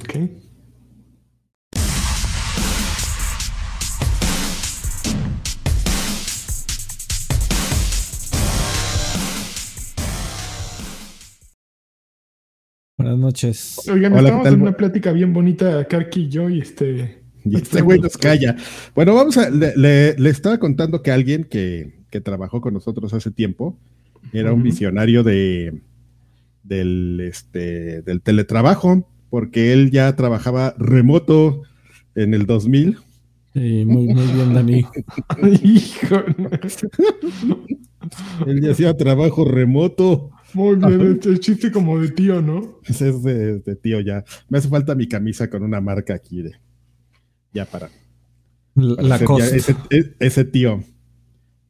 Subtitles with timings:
[0.00, 0.30] qué?
[12.98, 13.88] Buenas noches.
[13.88, 17.22] Oigan, estamos en una plática bien bonita, Karki y yo, y este.
[17.44, 18.56] Y este güey nos calla.
[18.94, 19.48] Bueno, vamos a.
[19.50, 23.78] Le, estaba contando que alguien que, que, trabajó con nosotros hace tiempo
[24.32, 25.82] era un visionario de
[26.66, 31.60] del, este, del teletrabajo, porque él ya trabajaba remoto
[32.14, 32.96] en el 2000.
[33.52, 34.86] Sí, muy, muy bien, Dani.
[35.62, 36.24] Hijo.
[38.46, 40.30] él ya hacía trabajo remoto.
[40.54, 42.80] Muy bien, es chiste como de tío, ¿no?
[42.84, 44.24] Es de, tío ya.
[44.48, 46.52] Me hace falta mi camisa con una marca aquí de.
[47.52, 47.90] Ya para.
[48.74, 49.54] La, cosa.
[49.90, 50.82] E, ese, tío.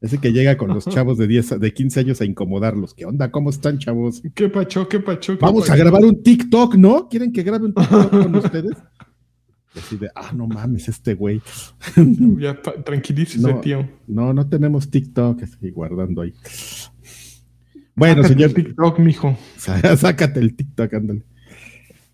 [0.07, 2.95] Ese que llega con los chavos de 10, de 15 años a incomodarlos.
[2.95, 3.29] ¿Qué onda?
[3.33, 4.23] ¿Cómo están, chavos?
[4.35, 4.89] ¿Qué pacho?
[4.89, 5.37] ¿Qué pacho?
[5.41, 7.09] Vamos a grabar un TikTok, ¿no?
[7.09, 8.77] ¿Quieren que grabe un TikTok con ustedes?
[9.77, 11.43] así de, ah, no mames, este güey.
[12.39, 13.89] ya tranquilícese, tío.
[14.07, 16.33] No, no tenemos TikTok, estoy guardando ahí.
[17.97, 18.53] Bueno, señor.
[18.53, 19.37] TikTok, mijo.
[19.57, 21.23] Sácate el TikTok, ándale.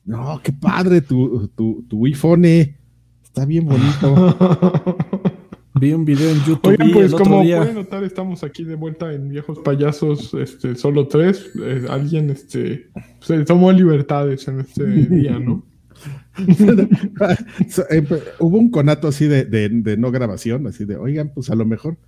[0.05, 2.45] No, qué padre tu, tu, tu iPhone.
[2.45, 4.97] Está bien bonito.
[5.83, 6.69] Vi un video en YouTube.
[6.69, 11.51] Oigan, pues como pueden notar, estamos aquí de vuelta en Viejos Payasos, este, solo tres.
[11.61, 12.87] Eh, alguien, este,
[13.19, 15.67] se tomó libertades en este día, ¿no?
[17.91, 18.07] Eh,
[18.39, 21.67] hubo un conato así de, de, de, no grabación, así de, oigan, pues a lo
[21.67, 21.99] mejor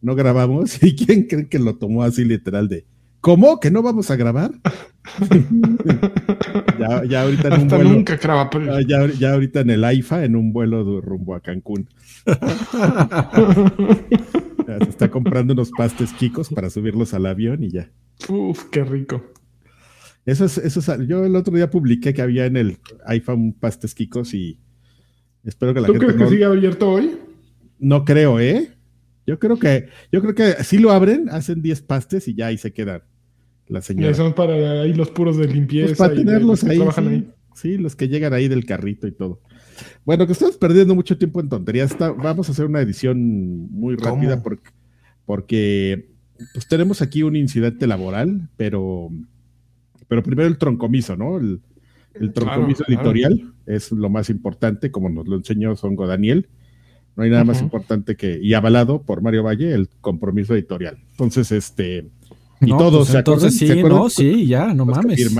[0.00, 0.82] no grabamos.
[0.82, 2.86] ¿Y quién creen que lo tomó así literal de,
[3.20, 3.58] ¿Cómo?
[3.58, 4.52] ¿Que no vamos a grabar?
[7.08, 7.90] ya, ahorita en un vuelo.
[7.90, 11.88] Nunca graba, ah, ya, ahorita en el AIFA, en un vuelo rumbo a Cancún.
[14.66, 17.90] se está comprando unos pastes chicos para subirlos al avión y ya.
[18.28, 19.24] Uf, qué rico.
[20.26, 22.78] Eso es, eso yo el otro día publiqué que había en el
[23.28, 24.58] un pastes chicos y
[25.42, 27.16] espero que la ¿Tú crees que sigue abierto hoy?
[27.78, 28.70] No creo, ¿eh?
[29.26, 32.58] Yo creo que, yo creo que si lo abren, hacen 10 pastes y ya ahí
[32.58, 33.02] se quedan
[33.66, 34.10] la señora.
[34.10, 35.88] Y son para ahí los puros de limpieza.
[35.88, 39.42] Pues para tenerlos ahí, sí, los que llegan ahí del carrito y todo.
[40.04, 41.96] Bueno, que estamos perdiendo mucho tiempo en tonterías.
[41.98, 44.70] vamos a hacer una edición muy rápida porque,
[45.24, 46.10] porque
[46.52, 49.10] pues tenemos aquí un incidente laboral, pero,
[50.06, 51.38] pero primero el troncomiso, ¿no?
[51.38, 51.60] El,
[52.32, 56.48] troncomiso editorial es lo más importante, como nos lo enseñó Songo Daniel.
[57.16, 60.98] No hay nada más importante que, y avalado por Mario Valle, el compromiso editorial.
[61.12, 62.08] Entonces, este,
[62.60, 65.32] y todos, pues entonces sí, no, sí, ya, no mames.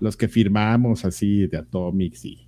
[0.00, 2.46] los que firmamos así de Atomics y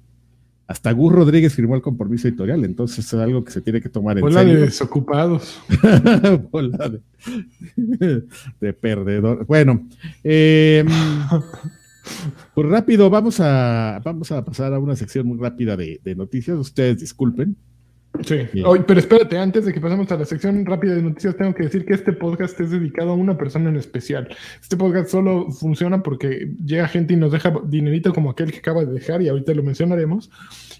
[0.66, 4.18] hasta Gus Rodríguez firmó el compromiso editorial, entonces es algo que se tiene que tomar
[4.18, 5.60] en Bola de desocupados.
[6.50, 7.00] Bola
[8.60, 9.46] de, perdedor.
[9.46, 9.88] Bueno,
[10.24, 10.86] em,
[12.54, 16.58] pues rápido, vamos a, vamos a pasar a una sección muy rápida de noticias.
[16.58, 17.56] Ustedes disculpen.
[18.24, 18.48] Sí,
[18.86, 21.84] pero espérate, antes de que pasemos a la sección rápida de noticias, tengo que decir
[21.84, 24.28] que este podcast es dedicado a una persona en especial.
[24.60, 28.84] Este podcast solo funciona porque llega gente y nos deja dinerito como aquel que acaba
[28.84, 30.30] de dejar, y ahorita lo mencionaremos,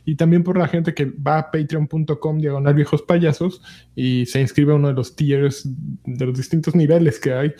[0.04, 3.62] y también por la gente que va a patreon.com diagonal viejos payasos
[3.94, 5.68] y se inscribe a uno de los tiers
[6.04, 7.54] de los distintos niveles que hay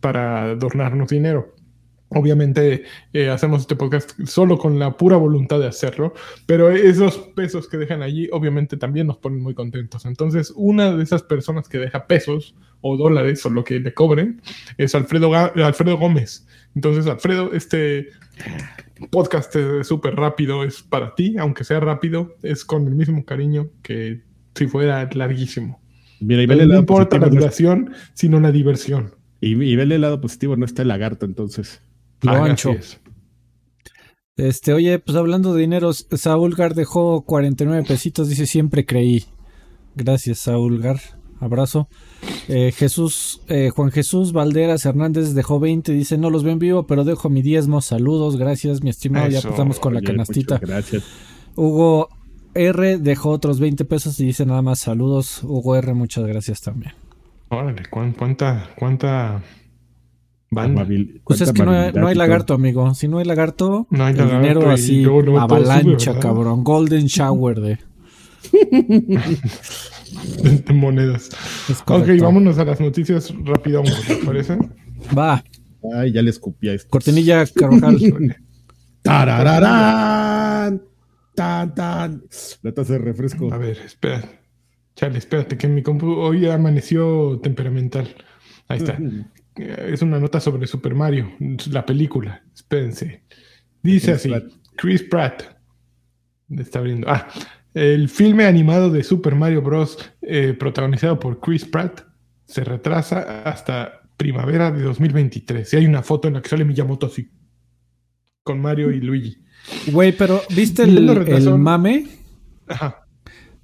[0.00, 1.54] para adornarnos dinero.
[2.14, 6.14] Obviamente eh, hacemos este podcast solo con la pura voluntad de hacerlo,
[6.46, 10.04] pero esos pesos que dejan allí obviamente también nos ponen muy contentos.
[10.04, 14.42] Entonces, una de esas personas que deja pesos o dólares o lo que le cobren
[14.76, 16.46] es Alfredo, Alfredo Gómez.
[16.74, 18.08] Entonces, Alfredo, este
[19.10, 23.68] podcast es súper rápido, es para ti, aunque sea rápido, es con el mismo cariño
[23.82, 24.22] que
[24.54, 25.80] si fuera larguísimo.
[26.20, 29.14] Mira, y no importa la duración, sino la diversión.
[29.40, 31.82] Y, y vele el lado positivo, no está el lagarto entonces.
[32.22, 32.74] Lo ancho.
[34.36, 39.24] Este, oye, pues hablando de dinero, Saúl Gar dejó 49 pesitos, dice siempre creí.
[39.94, 41.00] Gracias, Saúl Gar.
[41.42, 41.88] Abrazo.
[42.48, 47.02] Eh, Jesús, eh, Juan Jesús Valderas Hernández dejó 20, dice no los ven vivo, pero
[47.02, 47.80] dejo mi diezmo.
[47.80, 49.28] Saludos, gracias, mi estimado.
[49.28, 50.58] ya pasamos con la canastita.
[50.58, 51.02] Gracias.
[51.56, 52.08] Hugo
[52.54, 55.42] R dejó otros 20 pesos y dice nada más saludos.
[55.42, 56.92] Hugo R, muchas gracias también.
[57.48, 59.42] Órale, ¿cuánta, cuánta
[61.24, 62.94] pues es que no hay, lagarto, amigo.
[62.94, 66.62] Si no hay lagarto, no hay el dinero así, avalancha, cabrón.
[66.62, 67.78] Golden shower de...
[70.42, 71.30] de monedas.
[71.86, 74.58] Ok, vámonos a las noticias rápido, ¿te parece?
[75.16, 75.42] Va.
[75.94, 76.90] Ay, ya le escupí a esto.
[76.90, 77.98] Cortinilla Carvajal.
[79.02, 80.82] ¡Tarararán!
[81.34, 82.24] ¡Tan, tan!
[82.60, 83.52] La taza de refresco.
[83.52, 84.22] A ver, espera.
[84.94, 88.14] Chale, espérate, que mi compu hoy amaneció temperamental.
[88.68, 88.98] Ahí está
[89.56, 91.32] es una nota sobre Super Mario,
[91.70, 92.42] la película.
[92.54, 93.24] Espérense.
[93.82, 94.32] Dice así:
[94.76, 95.42] Chris Pratt.
[96.50, 97.08] Está abriendo.
[97.08, 97.28] Ah,
[97.74, 99.98] el filme animado de Super Mario Bros.
[100.20, 102.02] Eh, protagonizado por Chris Pratt
[102.44, 105.72] se retrasa hasta primavera de 2023.
[105.72, 107.30] Y hay una foto en la que sale Miyamoto así,
[108.42, 109.42] con Mario y Luigi.
[109.90, 112.06] Güey, pero ¿viste el, el mame?
[112.66, 113.06] Ajá.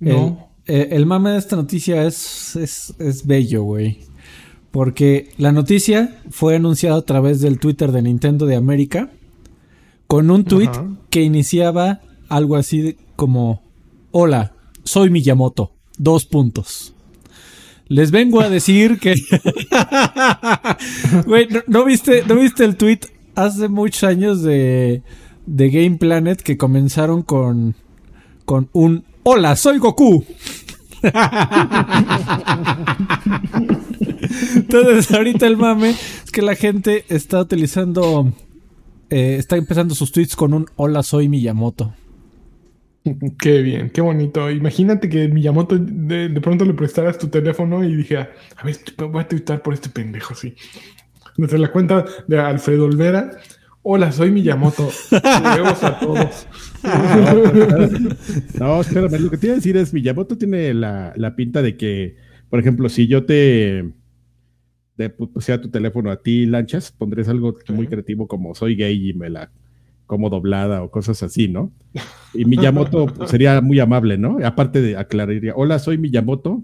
[0.01, 0.55] No.
[0.67, 4.08] Eh, el, mame de esta noticia es, es, es bello, güey.
[4.71, 9.11] Porque la noticia fue anunciada a través del Twitter de Nintendo de América
[10.07, 10.71] con un tweet
[11.11, 13.63] que iniciaba algo así como:
[14.11, 14.53] Hola,
[14.85, 15.73] soy Miyamoto.
[15.99, 16.95] Dos puntos.
[17.89, 19.15] Les vengo a decir que.
[21.27, 23.01] Güey, ¿no, viste, ¿no viste el tweet
[23.35, 25.03] hace muchos años de,
[25.47, 27.75] de Game Planet que comenzaron con,
[28.45, 30.25] con un Hola, soy Goku?
[34.55, 38.33] Entonces, ahorita el mame es que la gente está utilizando,
[39.11, 41.95] eh, está empezando sus tweets con un hola, soy Miyamoto.
[43.39, 44.51] Qué bien, qué bonito.
[44.51, 48.29] Imagínate que Miyamoto de, pronto le prestaras tu teléfono y dije, a
[48.65, 48.77] ver,
[49.11, 50.55] voy a twittar por este pendejo, sí.
[51.37, 53.31] Desde la cuenta de Alfredo Olvera,
[53.83, 54.91] hola, soy Miyamoto.
[55.11, 56.47] Vemos a todos.
[58.59, 61.77] no, espérame, lo que te iba a decir es, Miyamoto tiene la, la pinta de
[61.77, 62.17] que,
[62.51, 63.93] por ejemplo, si yo te
[64.99, 69.11] de pues, sea tu teléfono a ti, lanchas, pondrías algo muy creativo como soy gay
[69.11, 69.51] y me la
[70.07, 71.73] como doblada o cosas así, ¿no?
[72.35, 74.37] Y Miyamoto pues, sería muy amable, ¿no?
[74.45, 76.63] Aparte de aclararía, hola, soy Miyamoto,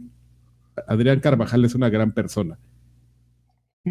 [0.87, 2.59] Adrián Carvajal es una gran persona.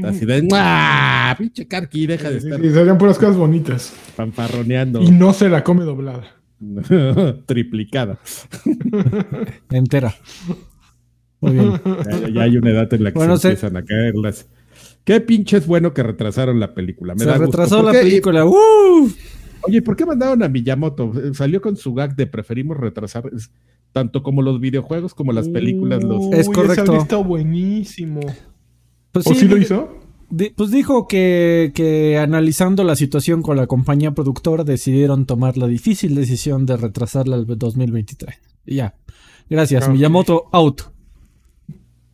[0.03, 1.35] Así de, ¡ah!
[1.37, 2.63] Pinche Karki, deja de estar.
[2.63, 3.93] Y serían puras cosas bonitas.
[4.15, 5.01] Fanfarroneando.
[5.01, 6.35] Y no se la come doblada.
[7.45, 8.19] Triplicada.
[9.69, 10.13] Entera.
[11.43, 12.33] Muy bien.
[12.33, 14.47] Ya, hay una edad en la que se empiezan a caer las.
[15.03, 17.13] Qué pinche es bueno que retrasaron la película.
[17.15, 18.45] Me se retrasó la película.
[18.45, 21.11] Oye, ¿por qué mandaron a Miyamoto?
[21.33, 23.29] Salió con su gag de preferimos retrasar
[23.91, 26.03] tanto como los videojuegos como las películas.
[26.03, 26.31] Los...
[26.31, 26.95] Es correcto.
[26.95, 28.21] Está buenísimo.
[29.11, 29.99] Pues ¿O sí, lo hizo?
[30.55, 36.15] pues dijo que, que, analizando la situación con la compañía productora decidieron tomar la difícil
[36.15, 38.35] decisión de retrasarla al 2023.
[38.65, 38.95] Y ya.
[39.49, 39.87] Gracias.
[39.89, 40.92] Miyamoto out.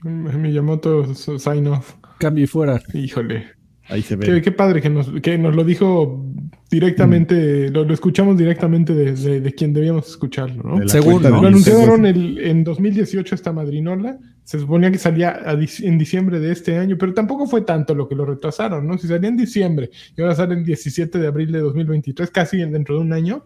[0.03, 1.95] Miyamoto sign off.
[2.19, 2.81] Cambio y fuera.
[2.93, 3.59] Híjole.
[3.89, 4.41] Ahí se ve.
[4.41, 6.23] Qué, padre que nos, que nos, lo dijo
[6.69, 7.73] directamente, mm.
[7.73, 10.87] lo, escuchamos directamente de, de, quien debíamos escucharlo, ¿no?
[10.87, 14.19] Según lo anunciaron el, en 2018 esta madrinola.
[14.43, 15.39] Se suponía que salía
[15.79, 18.97] en diciembre de este año, pero tampoco fue tanto lo que lo retrasaron, ¿no?
[18.97, 22.95] Si salía en diciembre y ahora sale el 17 de abril de 2023, casi dentro
[22.95, 23.45] de un año,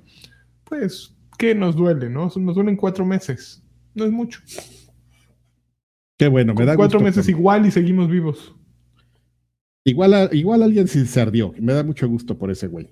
[0.63, 2.31] pues, ¿qué nos duele, no?
[2.35, 3.63] Nos duelen cuatro meses.
[3.95, 4.39] No es mucho.
[6.23, 8.55] Qué bueno, me da Cuatro meses igual y seguimos vivos.
[9.83, 11.53] Igual, igual alguien se ardió.
[11.59, 12.87] Me da mucho gusto por ese güey.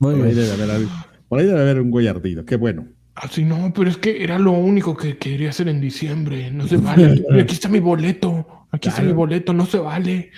[0.00, 0.88] por, ahí debe haber,
[1.28, 2.44] por ahí debe haber un güey ardido.
[2.44, 2.88] Qué bueno.
[3.14, 6.50] Así ah, no, pero es que era lo único que quería hacer en diciembre.
[6.50, 7.24] No se vale.
[7.40, 8.66] Aquí está mi boleto.
[8.72, 9.52] Aquí está mi boleto.
[9.52, 10.32] No se vale.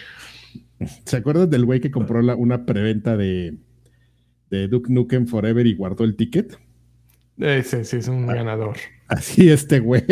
[1.07, 3.57] ¿Se acuerdan del güey que compró la, una preventa de,
[4.51, 6.59] de Duke Nukem Forever y guardó el ticket?
[7.39, 8.35] Ese sí es un ah.
[8.35, 8.77] ganador.
[9.09, 10.05] Así este güey.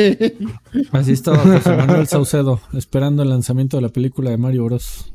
[0.93, 5.13] Así estaba José Manuel Saucedo, esperando el lanzamiento de la película de Mario Bros.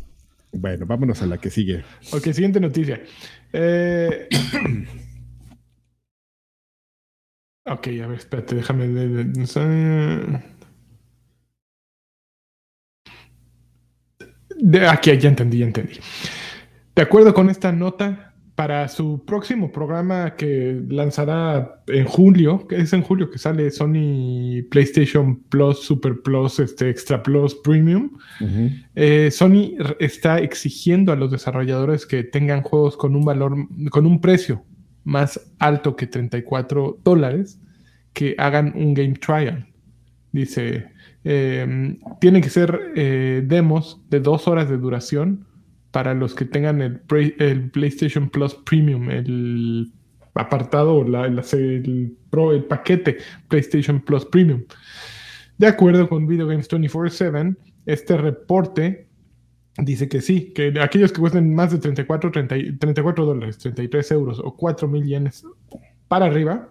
[0.52, 1.84] Bueno, vámonos a la que sigue.
[2.12, 3.02] Ok, siguiente noticia.
[3.54, 4.28] Eh,
[7.66, 8.88] ok, a ver, espérate, déjame.
[14.60, 16.00] De, aquí, ya entendí, ya entendí.
[16.96, 18.27] De acuerdo con esta nota,
[18.58, 24.64] para su próximo programa que lanzará en julio, que es en julio que sale Sony
[24.72, 28.18] PlayStation Plus, Super Plus, este Extra Plus Premium,
[28.96, 33.56] eh, Sony está exigiendo a los desarrolladores que tengan juegos con un valor,
[33.92, 34.64] con un precio
[35.04, 37.60] más alto que 34 dólares,
[38.14, 39.68] que hagan un game trial.
[40.32, 40.88] Dice,
[41.24, 45.47] em, tienen que ser eh, demos de dos horas de duración
[45.98, 47.00] para los que tengan el,
[47.72, 49.92] PlayStation Plus Premium, el
[50.36, 52.16] apartado, la, el,
[52.70, 54.64] paquete PlayStation Plus Premium.
[55.58, 59.08] De acuerdo con Video Games 24-7, este reporte
[59.80, 64.56] dice que sí, que aquellos que cuesten más de 34, 34 dólares, 33 euros o
[64.56, 65.48] 4 mil yenes
[66.08, 66.70] para arriba,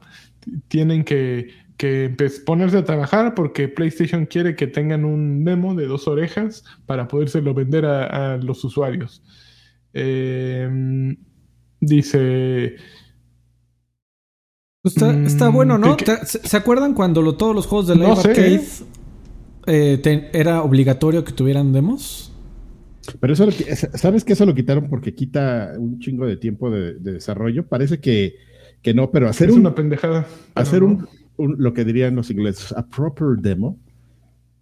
[0.69, 2.15] tienen que que
[2.45, 7.53] ponerse a trabajar porque PlayStation quiere que tengan un demo de dos orejas para podérselo
[7.53, 9.23] vender a, los usuarios.
[9.93, 11.17] Em,
[11.81, 12.77] dice...
[14.85, 15.97] Está, bueno, ¿no?
[16.25, 18.65] ¿Se, acuerdan cuando todos los juegos de Live Arcade
[19.67, 22.33] eh, era obligatorio que tuvieran demos?
[23.19, 23.49] Pero eso,
[23.95, 27.67] ¿sabes que eso lo quitaron porque quita un chingo de tiempo de, desarrollo?
[27.67, 28.37] Parece que,
[28.81, 30.27] que, no, pero hacer es una pendejada.
[30.55, 33.79] Hacer un, lo que dirían los ingleses, a proper demo,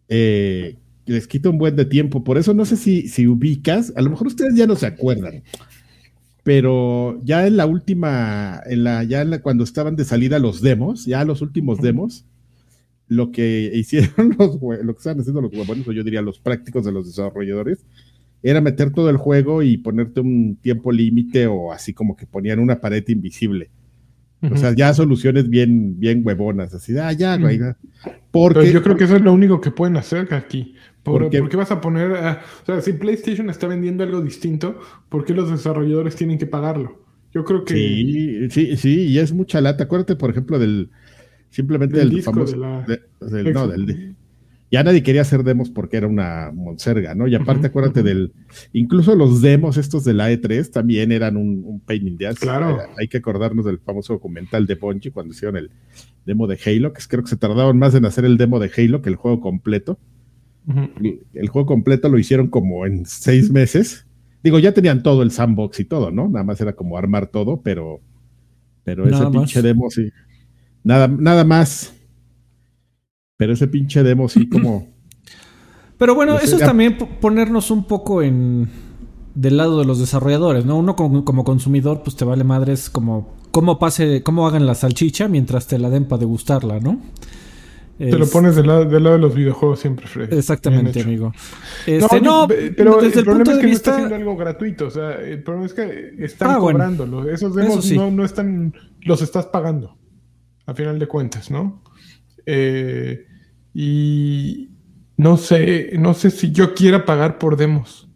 [0.08, 0.76] eh,
[1.06, 2.24] les quita un buen de tiempo.
[2.24, 5.42] Por eso no sé si, si ubicas, a lo mejor ustedes ya no se acuerdan,
[6.42, 11.24] pero ya en la última, en la, ya cuando estaban de salida los demos, ya
[11.24, 12.26] los últimos demos,
[13.08, 16.84] lo que hicieron los, lo que estaban haciendo los huevones, o yo diría los prácticos
[16.84, 17.84] de los desarrolladores,
[18.42, 22.58] era meter todo el juego y ponerte un tiempo límite o así como que ponían
[22.58, 23.70] una pared invisible.
[24.52, 27.60] O sea, ya soluciones bien, bien huevonas, así, ah, ya, güey.
[28.30, 30.74] Porque yo creo que eso es lo único que pueden hacer aquí.
[31.02, 35.34] ¿Por, qué vas a poner, o sea, si PlayStation está vendiendo algo distinto, ¿por qué
[35.34, 37.04] los desarrolladores tienen que pagarlo?
[37.32, 37.74] Yo creo que...
[37.74, 39.84] Sí, sí, sí, y es mucha lata.
[39.84, 40.88] Acuérdate, por ejemplo, del,
[41.50, 42.56] simplemente del, famoso...
[42.56, 42.84] no,
[43.68, 44.14] del,
[44.74, 47.28] ya nadie quería hacer demos porque era una monserga, ¿no?
[47.28, 48.32] Y aparte, acuérdate del.
[48.72, 52.40] Incluso los demos estos de la E3 también eran un, un pain in the ass.
[52.40, 52.80] Claro.
[52.98, 55.70] Hay, que acordarnos del famoso documental de Bungie cuando hicieron el
[56.26, 59.00] demo de Halo, que creo que se tardaron más en hacer el demo de Halo
[59.00, 59.96] que el juego completo.
[61.34, 64.08] el, juego completo lo hicieron como en seis meses.
[64.42, 66.28] Digo, ya tenían todo el sandbox y todo, ¿no?
[66.28, 68.00] Nada más era como armar todo, pero.
[68.82, 70.10] Pero ese pinche demo sí.
[70.82, 71.94] Nada, nada más
[73.36, 74.92] pero ese pinche demo sí como...
[75.96, 78.68] Pero bueno, eso es también ponernos un poco en
[79.34, 80.76] del lado de los desarrolladores, ¿no?
[80.76, 85.66] Uno como, consumidor, pues te vale madres como cómo pase, cómo hagan la salchicha mientras
[85.66, 87.00] te la den para degustarla, ¿no?
[87.96, 90.32] Te lo pones del lado, del lado de los videojuegos siempre, Fred.
[90.32, 91.32] Exactamente, amigo.
[91.86, 94.86] Este, no, pero desde el, problema es que no está haciendo algo gratuito.
[94.86, 97.30] O sea, el problema es que están ah, cobrándolo.
[97.30, 99.96] Esos demos no, no están, los estás pagando,
[100.66, 101.83] a final de cuentas, ¿no?
[102.46, 103.26] Eh,
[103.72, 104.70] y
[105.16, 108.08] no sé, no sé si yo quiera pagar por demos.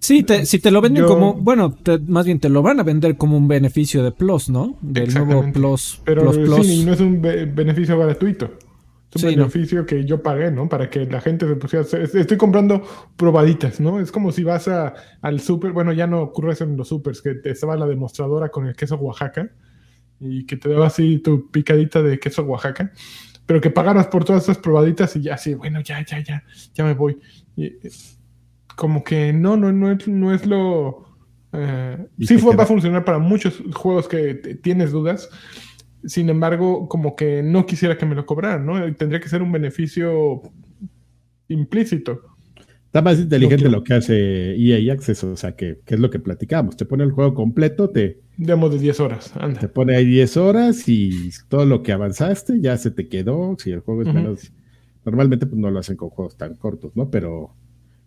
[0.00, 1.74] Sí, si te lo venden como, bueno,
[2.06, 4.76] más bien te lo van a vender como un beneficio de Plus, ¿no?
[4.82, 6.02] Del nuevo Plus.
[6.04, 6.30] Pero
[6.62, 8.50] sí, no es un beneficio gratuito.
[9.14, 10.68] Es un beneficio que yo pagué, ¿no?
[10.68, 11.86] Para que la gente se pusiera.
[11.86, 12.82] Estoy comprando
[13.16, 13.98] probaditas, ¿no?
[13.98, 15.72] Es como si vas a, al súper.
[15.72, 18.76] Bueno, ya no ocurre eso en los supers, que te estaba la demostradora con el
[18.76, 19.50] queso Oaxaca
[20.20, 22.92] y que te daba así tu picadita de queso Oaxaca
[23.48, 26.44] pero que pagaras por todas esas probaditas y ya así, bueno, ya, ya, ya,
[26.74, 27.18] ya me voy.
[27.56, 27.78] Eh,
[28.76, 31.06] como que no, no, no es, no es lo...
[31.54, 35.30] Eh, sí va a funcionar para muchos juegos que tienes dudas.
[36.04, 38.94] Sin embargo, como que no quisiera que me lo cobraran, ¿no?
[38.94, 40.42] Tendría que ser un beneficio
[41.48, 42.20] implícito.
[42.88, 46.74] Está más inteligente lo que hace EA Access, o sea, que, es lo que platicamos.
[46.74, 48.22] Te pone el juego completo, te...
[48.38, 49.60] Demos de 10 horas, anda.
[49.60, 53.56] Te pone ahí 10 horas y todo lo que avanzaste ya se te quedó.
[53.58, 54.52] Si el juego es menos...
[55.04, 57.10] Normalmente pues no lo hacen con juegos tan cortos, ¿no?
[57.10, 57.54] Pero,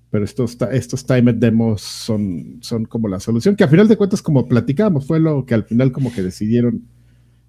[0.10, 4.24] pero estos, estos timed demos son, son como la solución, que a final de cuentas,
[4.24, 6.88] como platicábamos, fue lo que al final como que decidieron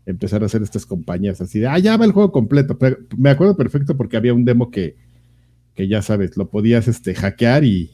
[0.04, 2.76] empezar a hacer estas compañías así de, ah, ya va el juego completo.
[2.76, 4.96] Pero me acuerdo perfecto porque había un demo que
[5.74, 7.90] que ya sabes, lo podías este, hackear y.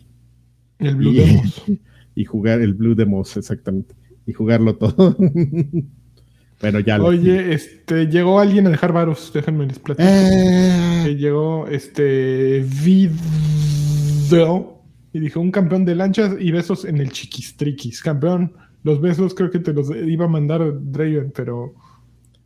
[0.79, 1.63] El Blue Demos.
[2.15, 3.95] Y jugar el Blue Demos, exactamente.
[4.27, 5.17] Y jugarlo todo.
[6.61, 10.09] bueno, ya Oye, este, llegó alguien a dejar varos, déjenme les platico.
[10.11, 11.03] Eh.
[11.05, 14.83] Que llegó este video
[15.13, 18.03] y dijo: un campeón de lanchas y besos en el chiquistriquis.
[18.03, 21.75] Campeón, los besos creo que te los iba a mandar Draven, pero,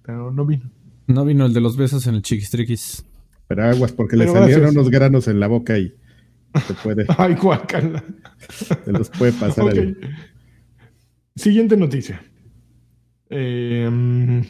[0.02, 0.70] pero no vino.
[1.06, 3.06] No vino el de los besos en el chiquistriquis.
[3.54, 5.94] Pero aguas, porque le salieron unos granos en la boca y
[6.66, 7.04] se puede.
[7.18, 8.02] Ay, guacala.
[8.82, 9.94] Se los puede pasar ahí.
[11.36, 12.22] Siguiente noticia.
[13.28, 14.42] Em,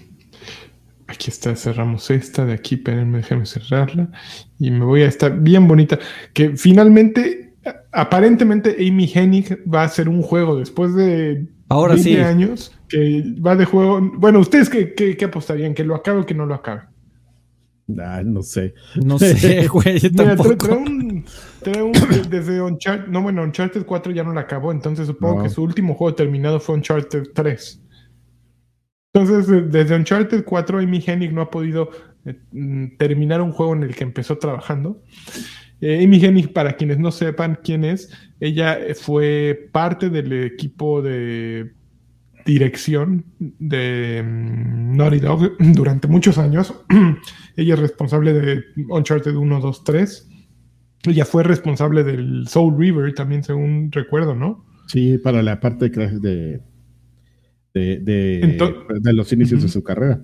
[1.09, 4.13] aquí está, cerramos esta de aquí, espérenme, déjenme cerrarla.
[4.61, 5.99] Y me voy a estar bien bonita.
[6.33, 7.57] Que finalmente,
[7.91, 12.71] aparentemente, Amy Hennig va a hacer un juego después de Ahora 20 años.
[12.89, 14.01] Que va de juego.
[14.15, 15.75] Bueno, ¿ustedes qué, qué apostarían?
[15.75, 16.92] ¿Que lo acabe o que no lo acabe?
[17.99, 18.75] Ah, no sé.
[18.97, 20.01] No sé, güey.
[20.13, 21.95] Mira, trae, un,
[22.29, 23.09] desde Uncharted.
[23.09, 24.73] No, bueno, Uncharted 4 ya no la acabó.
[24.73, 27.81] Entonces supongo que su último juego terminado fue Uncharted 3.
[29.15, 31.91] Entonces, desde Uncharted 4, Amy Hennig no ha podido
[32.25, 35.03] eh, mm, terminar un juego en el que empezó trabajando.
[35.83, 38.11] Eh, Amy Hennig, para quienes no sepan quién es,
[38.41, 41.73] ella fue parte del equipo de
[42.45, 46.75] dirección de mm, Naughty Dog durante muchos años.
[47.57, 50.29] Ella es responsable de Uncharted 1, 2, 3.
[51.05, 54.65] Ella fue responsable del Soul River también, según recuerdo, ¿no?
[54.87, 56.61] Sí, para la parte de,
[57.75, 60.21] de, de, los inicios de su carrera.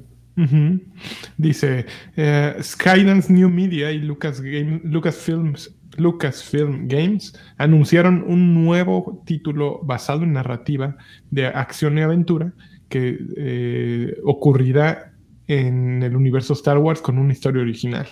[1.37, 9.81] Dice, eh, Skydance New Media y Lucas Game, Lucasfilms Lucasfilm Games anunciaron un nuevo título
[9.83, 10.97] basado en narrativa
[11.31, 12.53] de acción y aventura
[12.89, 15.13] que eh, ocurrirá
[15.47, 18.07] en el universo Star Wars con una historia original.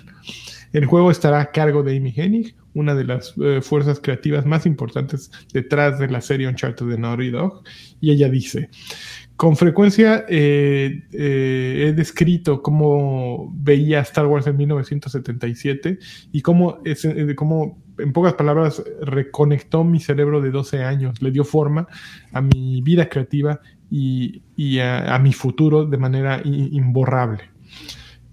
[0.72, 4.66] El juego estará a cargo de Amy Hennig, una de las eh, fuerzas creativas más
[4.66, 7.62] importantes detrás de la serie Uncharted de Naughty Dog,
[8.00, 8.68] y ella dice,
[9.36, 15.98] con frecuencia eh, he descrito cómo veía Star Wars en 1977
[16.32, 16.78] y cómo,
[17.36, 21.86] cómo, en pocas palabras, reconectó mi cerebro de 12 años, le dio forma
[22.32, 24.42] a mi vida creativa y,
[24.80, 27.42] a, mi futuro de manera imborrable.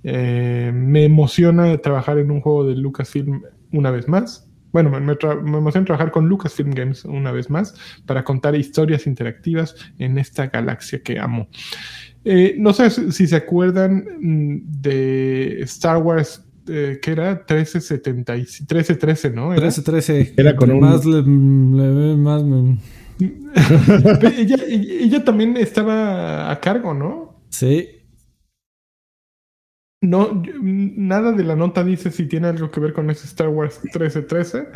[0.03, 3.41] Eh, me emociona trabajar en un juego de Lucasfilm
[3.71, 4.49] una vez más.
[4.73, 4.97] Bueno, me,
[5.57, 7.75] emociona trabajar con Lucasfilm Games una vez más
[8.05, 11.47] para contar historias interactivas en esta galaxia que amo.
[12.25, 19.29] Eh, no sé si se acuerdan mm, de Star Wars, eh, que era 1370, 1313,
[19.29, 19.49] ¿no?
[19.49, 20.33] 1313.
[20.37, 22.43] Era con más, más
[24.35, 27.35] ella, ella, también estaba a cargo, ¿no?
[27.49, 28.02] Sí.
[30.03, 33.79] No, nada de la nota dice si tiene algo que ver con ese Star Wars
[33.83, 34.67] 1313,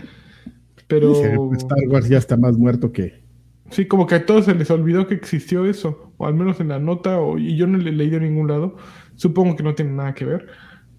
[0.87, 1.11] pero...
[1.51, 3.21] Star Wars ya está más muerto que...
[3.69, 6.69] Sí, como que a todos se les olvidó que existió eso, o al menos en
[6.69, 8.77] la nota, o, y yo no le he leído en ningún lado.
[9.15, 10.47] Supongo que no tiene nada que ver,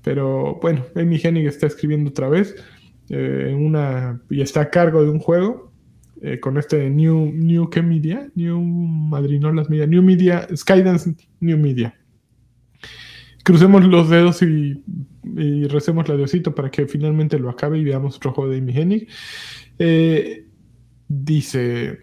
[0.02, 2.54] pero bueno, Amy Hennig está escribiendo otra vez
[3.08, 5.72] eh, una, y está a cargo de un juego
[6.20, 8.28] eh, con este New, New ¿qué Media?
[8.34, 11.98] New Madrinolas Media, New Media, Skydance New Media.
[13.48, 14.82] Crucemos los dedos y,
[15.68, 19.08] recemos la diosito para que finalmente lo acabe y veamos otro juego de Amy Hennig.
[19.78, 20.46] Eh,
[21.08, 21.98] dice.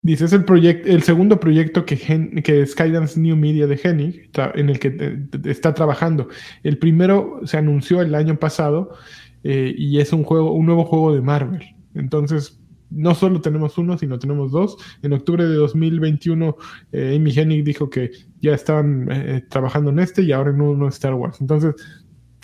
[0.00, 0.44] Dice, es el,
[0.86, 1.98] el segundo proyecto que,
[2.42, 6.28] que Skydance New Media de Hennig, en el que eh, está trabajando.
[6.62, 8.96] El primero se anunció el año pasado
[9.44, 11.76] eh, y es un juego, un nuevo juego de Marvel.
[11.94, 12.58] Entonces,
[12.94, 14.76] no solo tenemos uno, sino tenemos dos.
[15.02, 16.56] En octubre de 2021,
[16.92, 20.84] eh, Amy Hennig dijo que ya estaban eh, trabajando en este y ahora en uno
[20.84, 21.40] de Star Wars.
[21.40, 21.74] Entonces,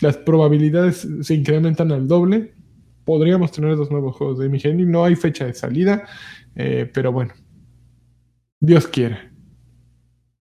[0.01, 2.53] las probabilidades se incrementan al doble.
[3.05, 4.87] Podríamos tener dos nuevos juegos de Amy Hennig.
[4.87, 6.05] No hay fecha de salida,
[6.53, 7.33] pero bueno,
[8.59, 9.31] Dios quiere.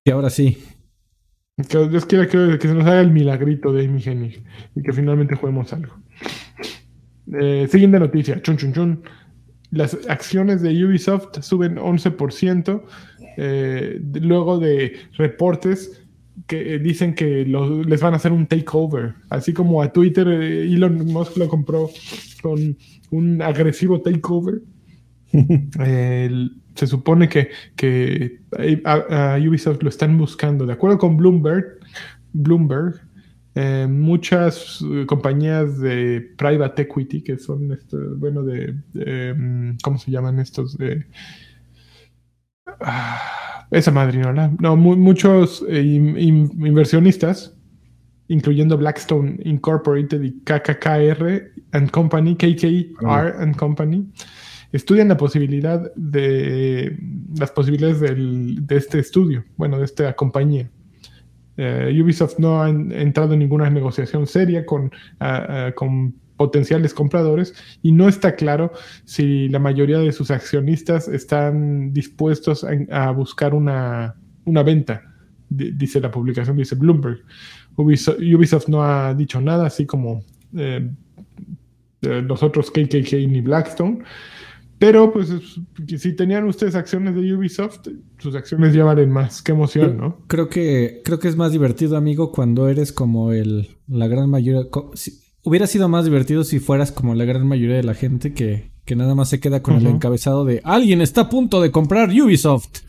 [0.05, 0.59] Y ahora sí.
[1.69, 4.45] Que Dios quiera que, que se nos haga el milagrito de Amy Hennig
[4.77, 5.95] y que finalmente juguemos algo.
[7.33, 9.03] Eh, siguiente noticia, chun chun chun.
[9.71, 12.83] Las acciones de Ubisoft suben 11%
[13.37, 16.03] eh, luego de reportes
[16.47, 19.15] que eh, dicen que les van a hacer un takeover.
[19.29, 21.91] Así como a Twitter Elon Musk lo compró
[22.43, 22.77] con
[23.11, 24.63] un agresivo takeover.
[26.75, 28.39] se supone que, que
[28.85, 30.65] a, Ubisoft lo están buscando.
[30.65, 31.79] De acuerdo con Bloomberg,
[32.33, 33.01] Bloomberg
[33.61, 38.73] eh, muchas eh, compañías de private equity, que son, esto, bueno, de,
[39.35, 40.79] mm, ¿cómo se llaman estos?
[40.79, 41.05] De,
[42.81, 44.53] ah, esa madrinola.
[44.61, 47.53] No, muchos eh, inversionistas,
[48.29, 54.09] incluyendo Blackstone Incorporated y KKR and Company, KKR and Company,
[54.71, 56.97] estudian la posibilidad de
[57.37, 60.71] las posibilidades de este estudio, bueno, de esta compañía.
[61.59, 64.91] Eh, Ubisoft no ha entrado en ninguna negociación seria con,
[65.75, 68.73] con potenciales compradores y no está claro
[69.05, 74.15] si la mayoría de sus accionistas están dispuestos a, buscar una,
[74.47, 75.03] venta,
[75.51, 77.19] dice la publicación, dice Bloomberg.
[77.77, 80.25] Ubisoft, no ha dicho nada, así como
[80.57, 80.89] eh,
[82.01, 83.99] los otros KKK ni Blackstone.
[84.79, 85.29] Pero pues
[85.99, 87.89] si tenían ustedes acciones de Ubisoft,
[88.19, 89.43] sus acciones ya valen más.
[89.43, 90.19] Qué emoción, ¿no?
[90.29, 94.69] Creo que, creo que es más divertido, amigo, cuando eres como el, la gran mayoría.
[95.43, 98.95] hubiera sido más divertido si fueras como la gran mayoría de la gente que, que
[98.95, 102.83] nada más se queda con el encabezado de alguien está a punto de comprar Ubisoft.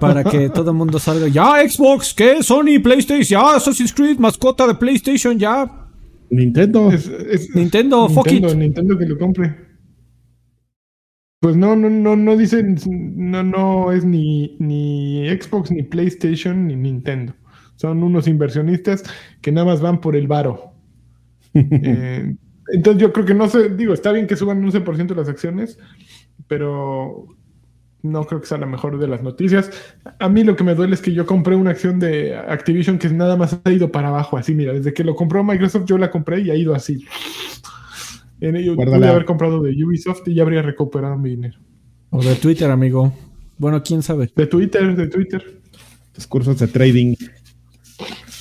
[0.00, 1.28] Para, que todo el mundo salga.
[1.28, 2.42] Ya, Xbox, ¿qué?
[2.42, 5.86] Sony, PlayStation, ya, Assassin's Creed, mascota de PlayStation, ya.
[6.30, 6.90] Nintendo.
[7.54, 9.67] Nintendo, fuck Nintendo, Nintendo que lo compre.
[11.40, 16.74] Pues no, no, no, no dicen, no, no es ni, ni Xbox, ni PlayStation, ni
[16.74, 17.32] Nintendo.
[17.76, 19.04] Son unos inversionistas
[19.40, 20.72] que nada más van por el varo.
[21.54, 22.36] Eh,
[22.72, 25.78] entonces yo creo que no sé, digo, está bien que suban un 11% las acciones,
[26.46, 27.26] pero
[28.02, 29.70] no creo que sea la mejor de las noticias.
[30.20, 33.08] A mí lo que me duele es que yo compré una acción de Activision que
[33.08, 36.10] nada más ha ido para abajo, así, mira, desde que lo compró Microsoft yo la
[36.10, 37.04] compré y ha ido así.
[38.40, 41.58] Yo podría haber comprado de Ubisoft y ya habría recuperado mi dinero.
[42.10, 43.12] O de Twitter, amigo.
[43.58, 44.30] Bueno, quién sabe.
[44.34, 45.60] De Twitter, de Twitter.
[46.14, 47.16] Discursos de trading.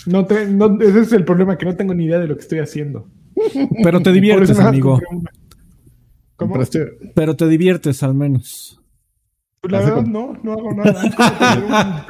[0.06, 2.42] No te, no, ese es el problema, que no tengo ni idea de lo que
[2.42, 3.08] estoy haciendo.
[3.84, 5.00] Pero te diviertes, amigo.
[6.36, 6.60] ¿Cómo?
[7.16, 8.80] Pero te diviertes al menos.
[9.62, 12.06] Pues la verdad, no, no hago nada.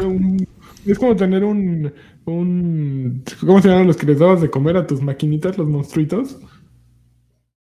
[0.86, 1.91] Es como tener un,
[2.26, 6.38] un, ¿Cómo se llaman los que les dabas de comer a tus maquinitas, los monstruitos?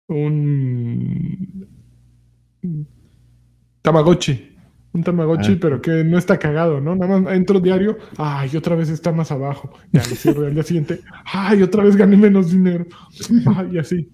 [0.07, 1.67] Un.
[3.81, 4.55] Tamagotchi.
[4.93, 5.57] Un Tamagotchi, ah.
[5.59, 6.95] pero que no está cagado, ¿no?
[6.95, 9.71] Nada más entro diario, ay, otra vez está más abajo.
[9.91, 12.85] Ya lo cierro al día siguiente, ay, otra vez gané menos dinero.
[13.55, 14.09] Ay, así.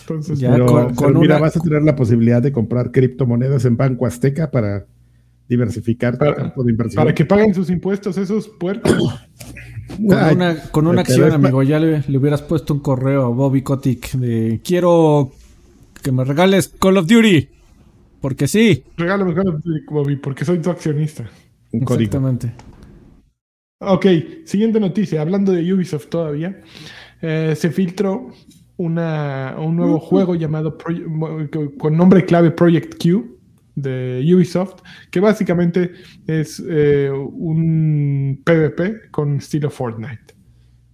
[0.00, 0.56] Entonces, ya,
[0.94, 4.86] con, mira, vas a tener la posibilidad de comprar criptomonedas en Banco Azteca para
[5.48, 7.02] diversificar para, campo de inversión.
[7.02, 8.92] Para que paguen sus impuestos esos puertos.
[9.96, 13.60] Con una, con una acción, amigo, ya le, le, hubieras puesto un correo a Bobby
[13.62, 15.32] Kotick de quiero
[16.02, 17.48] que me regales Call of Duty.
[18.20, 18.84] Porque sí.
[18.96, 21.28] Regálame Call of Duty, Bobby, porque soy tu accionista.
[21.72, 22.52] Exactamente.
[23.80, 24.06] Ok,
[24.44, 25.20] siguiente noticia.
[25.20, 26.60] Hablando de Ubisoft todavía,
[27.20, 28.28] eh, se filtró
[28.76, 30.78] una, un nuevo juego llamado
[31.78, 33.31] con nombre clave Project Q
[33.74, 35.92] de Ubisoft, que básicamente
[36.26, 40.34] es eh, un PvP con estilo Fortnite.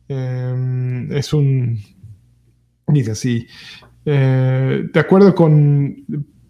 [0.08, 1.78] Em, es un...
[2.86, 3.46] Dice así,
[4.06, 6.04] eh, de acuerdo con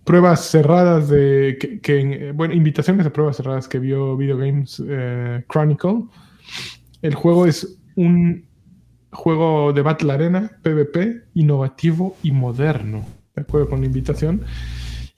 [0.05, 1.81] pruebas cerradas de...
[1.83, 6.05] Que, bueno, invitaciones a pruebas cerradas que vio Video Games eh, Chronicle,
[7.03, 8.47] el juego es un
[9.11, 13.05] juego de Battle Arena, PvP, innovativo y moderno.
[13.35, 14.43] De acuerdo con la invitación.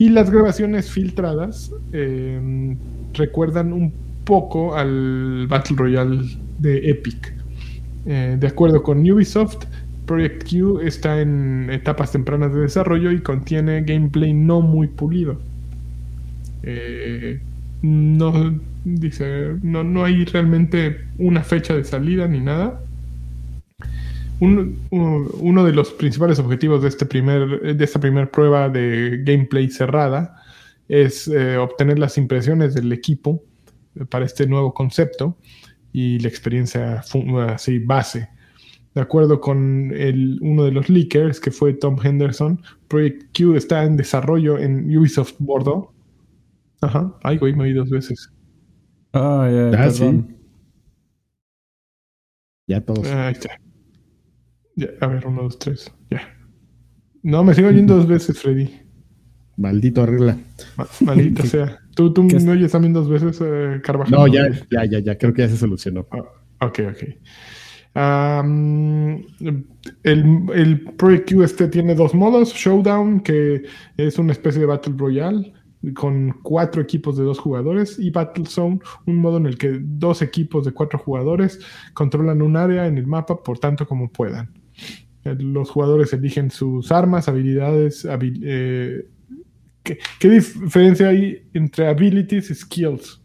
[0.01, 2.75] Y las grabaciones filtradas em,
[3.13, 3.93] recuerdan un
[4.25, 6.23] poco al Battle Royale
[6.59, 7.35] de Epic.
[8.07, 9.67] Eh, de acuerdo con Ubisoft,
[10.07, 15.39] Project Q está en etapas tempranas de desarrollo y contiene gameplay no muy pulido.
[16.63, 17.39] Eh,
[17.83, 22.81] no dice, no, no hay realmente una fecha de salida ni nada
[24.41, 30.43] uno de los principales objetivos de, este primer, de esta primera prueba de gameplay cerrada
[30.89, 33.43] es eh, obtener las impresiones del equipo
[34.09, 35.37] para este nuevo concepto
[35.93, 37.03] y la experiencia
[37.49, 38.29] así base.
[38.95, 43.85] De acuerdo con el, uno de los leakers, que fue Tom Henderson, Project Q está
[43.85, 45.91] en desarrollo en Ubisoft Bordeaux.
[46.81, 48.33] Ajá, ay, güey, me oí dos veces.
[49.13, 50.25] Ah, ya, ah, sí.
[52.67, 53.07] Ya todos.
[53.07, 53.61] Ahí está
[55.01, 55.93] a ver, uno, dos, tres.
[56.11, 56.23] Ya.
[57.23, 58.71] No, me sigo oyendo dos veces, Freddy.
[59.57, 60.39] Maldito arregla.
[61.01, 61.79] maldita sea.
[61.95, 64.13] ¿Tú, tú me oyes también dos veces, eh, Carvajal?
[64.13, 65.19] No, ya, ya, ya, ya.
[65.19, 66.07] Creo que ya se solucionó.
[66.11, 67.03] Ah, ok, ok.
[70.05, 72.55] el, el Project Q este tiene dos modos.
[72.55, 73.65] Showdown, que
[73.97, 75.53] es una especie de Battle Royale
[75.95, 80.21] con cuatro equipos de dos jugadores y Battle Zone, un modo en el que dos
[80.23, 81.61] equipos de cuatro jugadores
[81.95, 84.60] controlan un área en el mapa por tanto como puedan.
[85.25, 88.07] Eh, los jugadores eligen sus armas, habilidades.
[88.43, 89.07] Eh,
[89.83, 93.21] ¿qué, diferencia hay entre abilities y skills?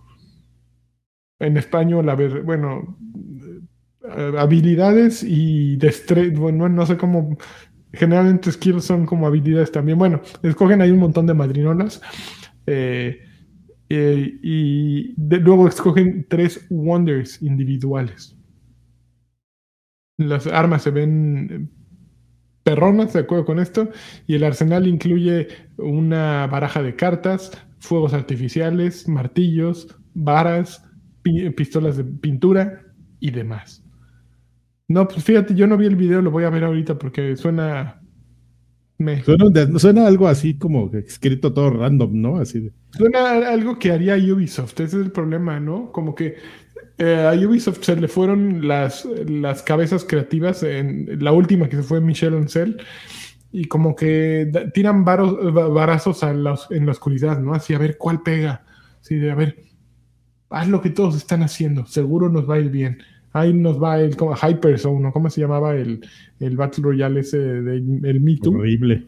[1.40, 2.98] En español, a ver, bueno,
[4.18, 6.38] eh, habilidades y destreza.
[6.40, 7.38] Bueno, no sé cómo.
[7.94, 9.98] Generalmente skills son como habilidades también.
[9.98, 12.02] Bueno, escogen ahí un montón de madrinolas.
[13.88, 18.36] y luego escogen tres wonders individuales.
[20.18, 21.70] Las armas se ven
[22.66, 23.90] perronas, de acuerdo con esto,
[24.26, 25.48] y el arsenal incluye
[25.78, 30.84] una baraja de cartas, fuegos artificiales, martillos, varas,
[31.56, 32.82] pistolas de pintura
[33.20, 33.84] y demás.
[34.88, 38.02] No, pues fíjate, yo no vi el video, lo voy a ver ahorita porque suena...
[39.78, 42.38] Suena, algo así como escrito todo random, ¿no?
[42.38, 45.92] Así Suena algo que haría Ubisoft, ese es el problema, ¿no?
[45.92, 46.36] Como que
[46.98, 51.84] eh, a Ubisoft se le fueron las, las cabezas creativas en la última que se
[51.84, 52.78] fue Michelle Ancel
[53.52, 56.44] y como que tiran varos, varazos en
[56.86, 57.54] la oscuridad, ¿no?
[57.54, 58.66] Así a ver cuál pega.
[59.02, 59.58] Así de a ver,
[60.50, 63.00] haz lo que todos están haciendo, seguro nos va a ir bien.
[63.36, 65.12] Ahí nos va el como Hyperzone.
[65.12, 66.00] ¿Cómo se llamaba el,
[66.40, 68.56] el Battle Royale ese del Me Too?
[68.56, 69.08] Horrible.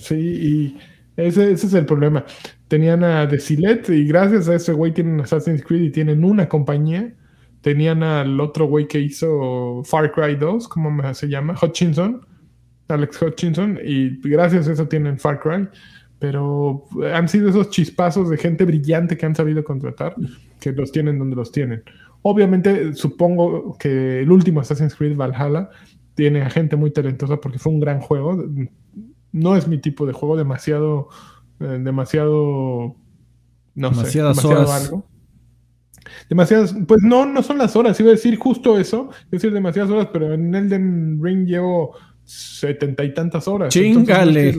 [0.00, 0.78] Sí, y
[1.16, 2.24] ese, ese es el problema
[2.72, 7.12] tenían a Desilet y gracias a ese güey tienen Assassin's Creed y tienen una compañía.
[7.60, 11.54] Tenían al otro güey que hizo Far Cry 2, ¿cómo se llama?
[11.62, 12.24] Hutchinson,
[12.88, 15.68] Alex Hutchinson, y gracias a eso tienen Far Cry.
[16.18, 20.14] Pero han sido esos chispazos de gente brillante que han sabido contratar,
[20.58, 21.82] que los tienen donde los tienen.
[22.22, 25.70] Obviamente, supongo que el último Assassin's Creed Valhalla
[26.14, 28.44] tiene a gente muy talentosa porque fue un gran juego.
[29.32, 31.08] No es mi tipo de juego, demasiado
[31.62, 32.96] eh, demasiado,
[33.74, 35.06] no sé, demasiado algo.
[36.28, 39.90] demasiadas, pues no, no son las horas, iba a decir justo eso, es decir, demasiadas
[39.90, 43.72] horas, pero en Elden Ring llevo setenta y tantas horas.
[43.72, 44.56] Chingale.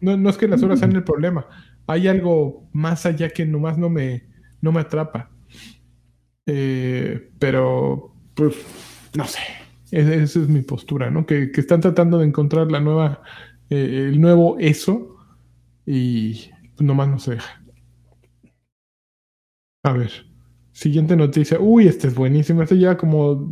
[0.00, 1.46] No es, que las horas sean el problema,
[1.86, 4.24] hay algo más allá que nomás no me,
[4.60, 5.30] no me atrapa.
[6.46, 8.56] Eh, pero, pues,
[9.16, 9.40] no sé,
[9.90, 11.26] esa es mi postura, ¿no?
[11.26, 13.22] Que, están tratando de encontrar la nueva,
[13.70, 15.16] eh, el nuevo eso
[15.86, 17.62] y nomás no se deja.
[19.84, 20.10] A ver,
[20.72, 21.58] siguiente noticia.
[21.60, 22.62] Uy, este es buenísimo.
[22.62, 23.48] Este lleva como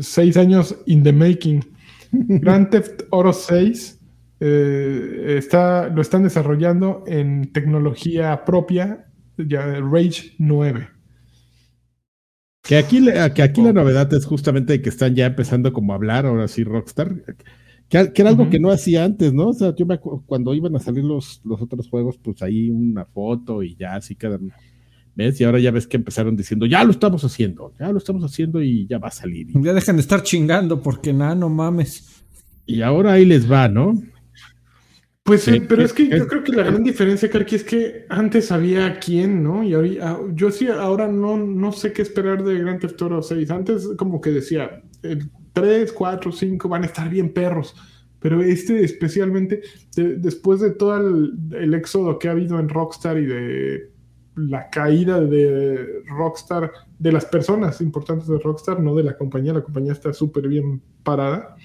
[0.00, 1.64] seis años in the making.
[2.10, 4.00] Grand Theft Auto 6
[4.40, 10.95] eh, está, lo están desarrollando en tecnología propia, ya Rage 9.
[12.66, 16.26] Que aquí, que aquí la novedad es justamente que están ya empezando como a hablar
[16.26, 17.22] ahora sí Rockstar,
[17.88, 19.48] que, era algo que no hacía antes, ¿no?
[19.48, 23.04] O sea, yo me cuando iban a salir los, los otros juegos, pues ahí una
[23.04, 24.38] foto y ya así cada
[25.14, 25.40] ¿Ves?
[25.40, 28.62] Y ahora ya ves que empezaron diciendo, ya lo estamos haciendo, ya lo estamos haciendo
[28.62, 29.46] y ya va a salir.
[29.62, 32.22] Ya dejan de estar chingando porque nada, no mames.
[32.66, 33.94] Y ahora ahí les va, ¿no?
[35.26, 38.52] Pues sí, pero es que yo creo que la gran diferencia, Karki, es que antes
[38.52, 39.64] había quién, ¿no?
[39.64, 43.20] Y ahora, ah, yo sí, ahora no, no sé qué esperar de Grand Theft Auto
[43.20, 43.50] 6.
[43.50, 47.74] Antes como que decía, el 3, 4, 5 van a estar bien perros.
[48.20, 49.62] Pero este especialmente,
[49.96, 53.90] después de todo el, éxodo que ha habido en Rockstar y de
[54.36, 59.64] la caída de Rockstar, de las personas importantes de Rockstar, no de la compañía, la
[59.64, 61.56] compañía está súper bien parada.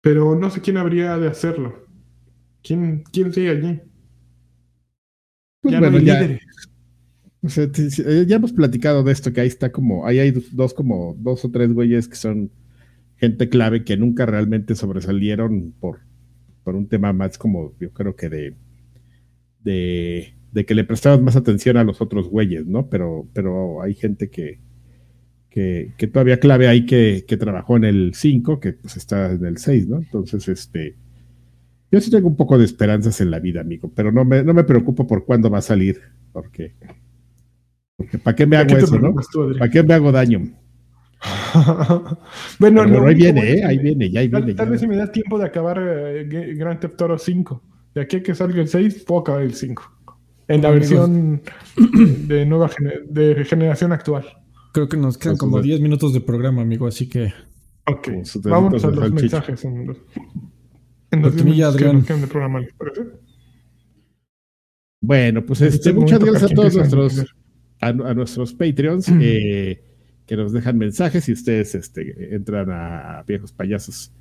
[0.00, 1.91] Pero no sé quién habría de hacerlo.
[2.62, 3.80] ¿Quién, quién sigue allí?
[5.60, 6.38] Pues ya
[7.42, 11.44] ya, ya hemos platicado de esto, que ahí está como, ahí hay dos como, dos
[11.44, 12.50] o tres güeyes que son
[13.16, 16.00] gente clave que nunca realmente sobresalieron por,
[16.64, 18.56] por un tema más como, yo creo que de,
[19.62, 22.88] de, de que le prestaban más atención a los otros güeyes, ¿no?
[22.88, 24.60] Pero, pero hay gente que,
[25.50, 29.44] que, que todavía clave ahí que, que, trabajó en el 5, que pues está en
[29.44, 29.98] el 6, ¿no?
[29.98, 30.96] Entonces, este,
[31.92, 34.54] yo sí tengo un poco de esperanzas en la vida, amigo, pero no me, no
[34.54, 36.00] me preocupo por cuándo va a salir,
[36.32, 36.74] porque,
[37.96, 39.14] porque ¿para qué me hago eso, no?
[39.58, 40.40] ¿Para qué me hago daño?
[42.58, 43.64] bueno, no, ahí viene, ¿eh?
[43.64, 44.54] ahí viene, ya ahí viene.
[44.54, 47.62] Tal, vez si me da tiempo de acabar eh, Grand Theft Auto 5.
[47.94, 49.82] De aquí a que salga el 6, puedo acabar el 5.
[50.48, 51.42] En la versión
[52.26, 52.70] de nueva
[53.06, 54.24] de generación actual.
[54.72, 57.32] Creo que nos quedan como 10 minutos de programa, amigo, así que.
[57.86, 58.08] Ok,
[58.44, 59.66] vamos a los mensajes.
[61.12, 61.22] En
[65.02, 67.34] bueno, pues este, muchas gracias a todos nuestros,
[67.80, 69.82] a, nuestros Patreons eh,
[70.26, 74.12] que nos dejan mensajes y ustedes este, entran a Viejos Payasos,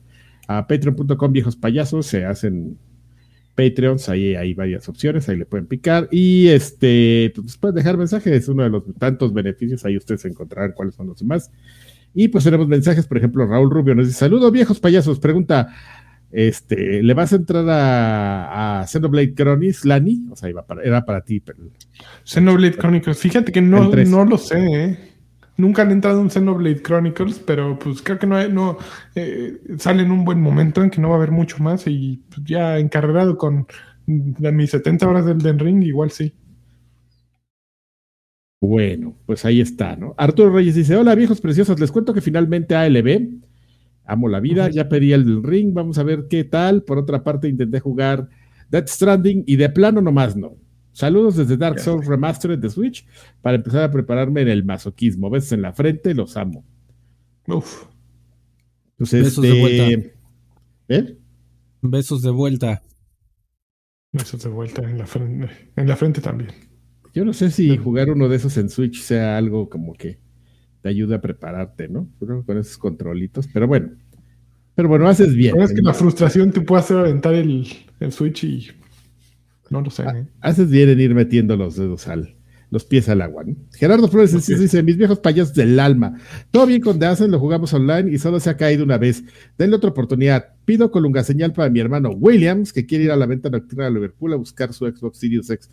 [0.47, 2.79] a patreon.com Viejos Payasos, se hacen
[3.55, 8.33] Patreons, ahí hay varias opciones, ahí le pueden picar y este, pues pueden dejar mensajes,
[8.33, 11.51] es uno de los tantos beneficios, ahí ustedes encontrarán cuáles son los demás.
[12.13, 15.73] Y pues tenemos mensajes, por ejemplo, Raúl Rubio nos dice, saludos viejos payasos, pregunta,
[16.31, 20.27] este, ¿le vas a entrar a, Xenoblade Chronicles, Lani?
[20.31, 21.39] O sea, iba para, era para ti.
[21.39, 21.59] Pero...
[22.23, 24.97] Xenoblade Chronicles, fíjate que no, no lo sé, ¿eh?
[25.57, 28.77] Nunca han entrado en Xenoblade Chronicles, pero pues creo que no, no
[29.13, 32.23] eh, sale en un buen momento en que no va a haber mucho más y
[32.29, 33.67] pues, ya encarregado con
[34.07, 36.33] mis 70 horas del Den Ring, igual sí.
[38.61, 40.13] Bueno, pues ahí está, ¿no?
[40.17, 43.41] Arturo Reyes dice, hola viejos preciosos, les cuento que finalmente ALB
[44.05, 46.83] amo la vida, ya pedí el ring, vamos a ver qué tal.
[46.83, 48.29] Por otra parte, intenté jugar
[48.69, 50.57] Death Stranding y de plano nomás no.
[50.93, 53.07] Saludos desde Dark Souls Remastered de Switch
[53.41, 55.29] para empezar a prepararme en el masoquismo.
[55.29, 56.65] Besos en la frente, los amo.
[57.47, 57.85] Uf.
[58.97, 60.11] Pues Besos de este, vuelta.
[60.89, 61.17] ¿Eh?
[61.81, 62.83] Besos de vuelta.
[64.11, 66.51] Besos de vuelta en la frente, en la frente también.
[67.13, 70.19] Yo no sé si jugar uno de esos en Switch sea algo como que
[70.81, 72.07] te ayuda a prepararte, ¿no?
[72.19, 73.89] Con esos controlitos, pero bueno.
[74.75, 75.59] Pero bueno, haces bien.
[75.61, 77.67] Es que la frustración te puede hacer aventar el,
[78.09, 78.67] Switch y
[79.69, 80.03] no lo sé.
[80.03, 80.25] ¿eh?
[80.39, 82.35] Haces bien en ir metiendo los dedos al,
[82.71, 83.43] los pies al agua.
[83.43, 83.55] ¿no?
[83.73, 86.17] Gerardo Flores dice, mis viejos payasos del alma.
[86.49, 89.23] Todo bien con The lo jugamos online y solo se ha caído una vez.
[89.57, 90.55] Denle otra oportunidad.
[90.65, 93.91] Pido colunga señal para mi hermano Williams, que quiere ir a la venta nocturna de
[93.91, 95.69] Liverpool a buscar su Xbox Series X.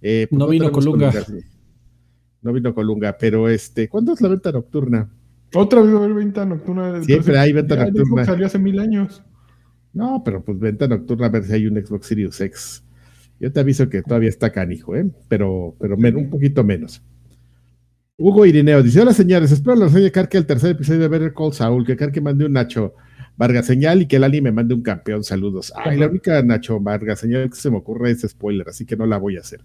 [0.00, 1.12] Eh, pues no, vino colunga.
[2.46, 5.10] No vino Colunga, pero este, ¿cuándo es la venta nocturna?
[5.52, 7.02] Otra venta nocturna.
[7.02, 8.24] Siempre hay venta nocturna.
[8.24, 9.20] Salió hace mil años.
[9.92, 12.84] No, pero pues venta nocturna a ver si hay un Xbox Series X.
[13.40, 15.10] Yo te aviso que todavía está canijo, ¿eh?
[15.26, 17.02] Pero, pero un poquito menos.
[18.16, 21.52] Hugo Irineo dice: Hola señores, espero la reseña Carque el tercer episodio de Better Call
[21.52, 22.94] Saul, que Carque mande un Nacho.
[23.36, 25.24] Vargas Señal y que el anime me mande un campeón.
[25.24, 25.72] Saludos.
[25.76, 29.06] Ay, la única Nacho Vargas Señal que se me ocurre es spoiler, así que no
[29.06, 29.60] la voy a hacer.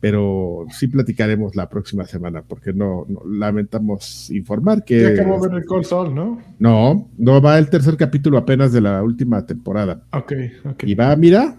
[0.00, 5.00] Pero sí platicaremos la próxima semana, porque no, lamentamos informar que.
[5.00, 6.42] Ya acabó de ver el Soul, ¿no?
[6.58, 10.02] No, no va el tercer capítulo apenas de la última temporada.
[10.12, 10.32] Ok,
[10.64, 10.84] ok.
[10.84, 11.56] Y va, mira.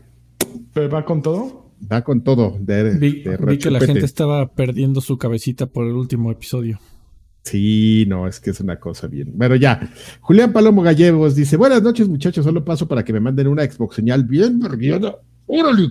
[0.75, 1.71] ¿Va con todo?
[1.91, 2.57] Va con todo.
[2.59, 3.23] De, vi
[3.57, 6.79] que la gente estaba perdiendo su cabecita por el último episodio.
[7.43, 9.31] Sí, no, es que es una cosa bien.
[9.35, 9.91] Bueno, ya.
[10.21, 12.45] Julián Palomo Gallegos dice: Buenas noches, muchachos.
[12.45, 15.17] Solo paso para que me manden una Xbox señal bien verguiada.
[15.45, 15.89] ¡Órale!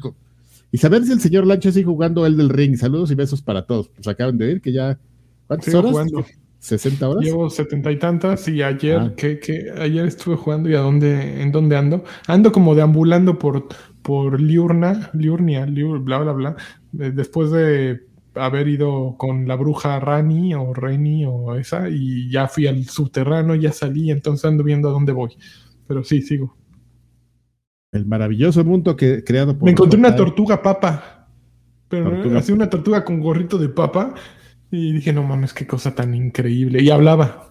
[0.70, 2.76] Y saber si el señor Lancho sigue jugando el del ring.
[2.76, 3.88] Saludos y besos para todos.
[3.90, 4.98] Pues acaban de oír que ya.
[5.46, 5.90] ¿Cuántas horas?
[5.90, 6.24] Jugando.
[6.62, 7.24] ¿60 horas?
[7.24, 9.12] Llevo setenta y tantas y ayer, ah.
[9.16, 12.04] que, que, ayer estuve jugando y a dónde, en dónde ando.
[12.28, 13.66] Ando como deambulando por,
[14.00, 16.56] por Liurna, Liurnia, bla, bla, bla.
[16.98, 22.48] Eh, después de haber ido con la bruja Rani o Reni o esa y ya
[22.48, 25.36] fui al subterráneo, ya salí, entonces ando viendo a dónde voy.
[25.86, 26.56] Pero sí, sigo.
[27.92, 29.66] El maravilloso mundo que creado por...
[29.66, 31.28] Me encontré una tortuga papa,
[31.88, 34.14] pero así una tortuga con gorrito de papa
[34.70, 36.82] y dije, no mames, qué cosa tan increíble.
[36.82, 37.50] Y hablaba.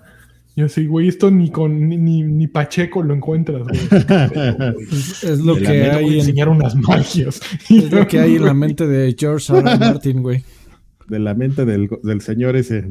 [0.55, 3.65] Yo sí, güey, esto ni con ni, ni Pacheco lo encuentras,
[5.23, 6.19] es, lo que hay.
[6.19, 7.39] enseñar unas magias.
[7.69, 9.77] Es lo que hay en la mente de George R.
[9.77, 10.43] Martin, güey
[11.11, 12.89] de la mente del, señor ese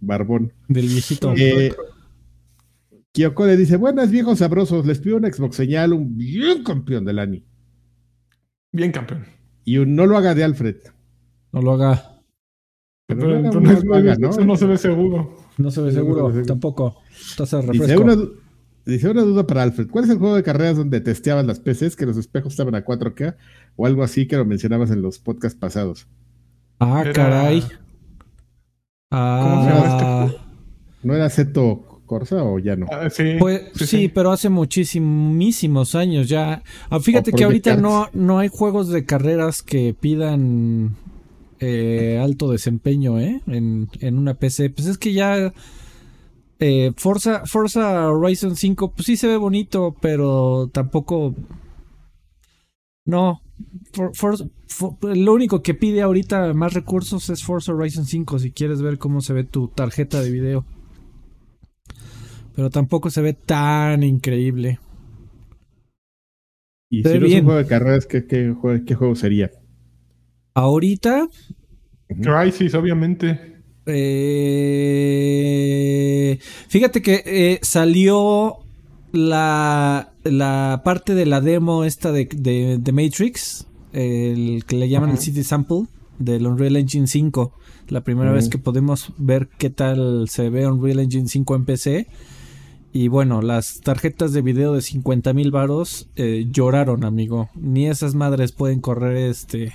[0.00, 0.52] barbón.
[0.68, 1.32] Del viejito.
[1.36, 1.72] Eh,
[3.12, 7.20] Kyoko le dice, buenas viejos sabrosos, les pido una Xbox señal, un bien campeón del
[7.20, 7.44] ANI.
[8.72, 9.24] Bien campeón.
[9.64, 10.76] Y un no lo haga de Alfred.
[11.52, 12.22] No lo haga.
[13.06, 15.36] Pero, no, Eso no se ve seguro.
[15.56, 16.96] No se ve seguro, tampoco.
[17.72, 18.16] Dice una,
[18.84, 19.88] dice una duda para Alfred.
[19.90, 22.84] ¿Cuál es el juego de carreras donde testeaban las PCs que los espejos estaban a
[22.84, 23.36] 4K
[23.76, 26.08] o algo así que lo mencionabas en los podcasts pasados?
[26.80, 27.62] Ah, caray.
[29.10, 30.26] Ah.
[30.28, 30.40] Este
[31.02, 32.86] ¿No era Zeto Corsa o ya no?
[32.90, 36.62] Ah, sí, pues, sí, pero hace muchísimos años ya.
[36.88, 40.96] Ah, fíjate que ahorita no, no hay juegos de carreras que pidan
[41.60, 43.42] eh, alto desempeño ¿eh?
[43.46, 44.70] en, en, una PC.
[44.70, 45.52] Pues es que ya
[46.58, 51.34] eh, Forza, Forza Horizon 5, pues sí se ve bonito, pero tampoco...
[53.06, 53.40] No,
[55.02, 59.20] lo único que pide ahorita más recursos es Forza Horizon 5 si quieres ver cómo
[59.20, 60.64] se ve tu tarjeta de video.
[62.54, 64.78] Pero tampoco se ve tan increíble.
[66.90, 69.50] Y si no es un juego de carreras, ¿qué, juego, sería?
[70.54, 71.28] Ahorita.
[72.08, 73.62] Crisis, obviamente.
[73.86, 74.38] Eh,
[76.68, 78.58] fíjate que eh, salió
[79.12, 85.18] la, la parte de la demo esta de, de, Matrix, el que le llaman el
[85.18, 85.86] City Sample
[86.18, 87.52] del Unreal Engine 5.
[87.88, 92.06] La primera vez que podemos ver qué tal se ve Unreal Engine 5 en PC.
[92.92, 97.48] Y bueno, las tarjetas de video de 50 mil varos eh, lloraron, amigo.
[97.54, 99.72] Ni esas madres pueden correr este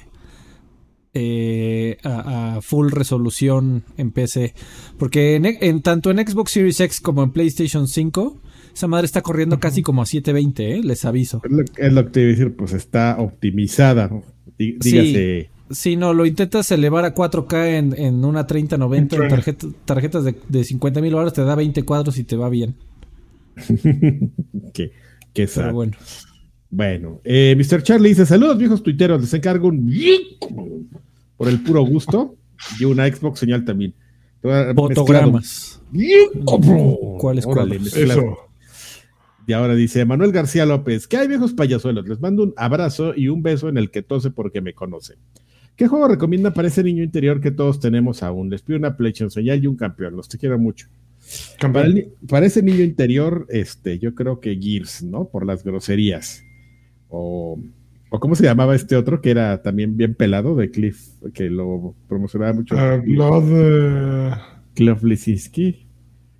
[1.13, 4.54] eh, a, full resolución en PC.
[4.98, 8.41] Porque en, en, tanto en Xbox Series X como en PlayStation 5
[8.76, 10.84] esa madre está corriendo casi como a 720, ¿eh?
[10.84, 11.42] les aviso.
[11.46, 14.12] Es lo, que te iba a decir, pues está optimizada.
[14.58, 15.50] dígase.
[15.72, 20.64] Sí, no, lo intentas elevar a 4K en, en una 3090 en tarjetas de, de
[20.64, 22.76] 50 mil horas, te da 20 cuadros y te va bien.
[24.74, 24.92] qué,
[25.34, 25.94] qué bueno.
[26.70, 27.82] Bueno, eh, Mr.
[27.82, 29.22] Charlie dice: Saludos, viejos tuiteros.
[29.22, 29.90] Les encargo un
[31.38, 32.36] por el puro gusto
[32.78, 33.94] y una Xbox señal también.
[34.76, 35.82] Fotogramas.
[37.20, 37.96] ¿Cuáles cuáles?
[37.96, 38.45] Eso.
[39.48, 42.08] Y ahora dice Manuel García López, ¿qué hay viejos payasuelos?
[42.08, 45.16] Les mando un abrazo y un beso en el que tose porque me conoce.
[45.76, 48.50] ¿Qué juego recomienda para ese niño interior que todos tenemos aún?
[48.50, 50.16] Les pido una PlayStation señal y un campeón.
[50.16, 50.88] Los te quiero mucho.
[52.28, 55.28] Para, ese niño interior, este, yo creo que Gears, ¿no?
[55.28, 56.44] Por las groserías.
[57.10, 57.60] O,
[58.10, 61.96] o ¿cómo se llamaba este otro que era también bien pelado de Cliff, que lo
[62.08, 62.76] promocionaba mucho?
[62.76, 64.38] Uh, Blood.
[64.76, 65.85] Cliff Lisinski.